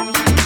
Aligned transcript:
Bye. 0.00 0.39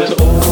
was 0.00 0.12
all 0.12 0.51